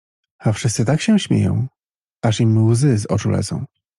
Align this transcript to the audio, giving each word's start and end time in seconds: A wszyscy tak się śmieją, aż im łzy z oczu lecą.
A 0.39 0.51
wszyscy 0.51 0.85
tak 0.85 1.01
się 1.01 1.19
śmieją, 1.19 1.67
aż 2.21 2.39
im 2.39 2.65
łzy 2.69 2.97
z 2.97 3.05
oczu 3.05 3.29
lecą. 3.29 3.65